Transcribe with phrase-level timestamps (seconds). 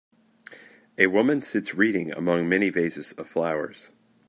[0.97, 3.91] A woman sits reading among many vases of flowers.